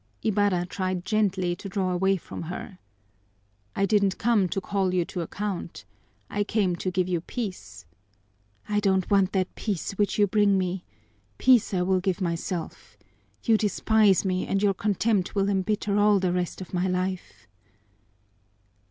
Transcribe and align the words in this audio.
Ibarra 0.23 0.65
tried 0.65 1.05
gently 1.05 1.55
to 1.55 1.69
draw 1.69 1.91
away 1.91 2.17
from 2.17 2.41
her. 2.41 2.79
"I 3.75 3.85
didn't 3.85 4.17
come 4.17 4.49
to 4.49 4.59
call 4.59 4.95
you 4.95 5.05
to 5.05 5.21
account! 5.21 5.85
I 6.27 6.43
came 6.43 6.75
to 6.77 6.89
give 6.89 7.07
you 7.07 7.21
peace!" 7.21 7.85
"I 8.67 8.79
don't 8.79 9.11
want 9.11 9.31
that 9.33 9.53
peace 9.53 9.91
which 9.99 10.17
you 10.17 10.25
bring 10.25 10.57
me. 10.57 10.83
Peace 11.37 11.71
I 11.71 11.83
will 11.83 11.99
give 11.99 12.19
myself. 12.19 12.97
You 13.43 13.57
despise 13.59 14.25
me 14.25 14.47
and 14.47 14.63
your 14.63 14.73
contempt 14.73 15.35
will 15.35 15.49
embitter 15.49 15.99
all 15.99 16.19
the 16.19 16.33
rest 16.33 16.61
of 16.61 16.73
my 16.73 16.87
life." 16.87 17.47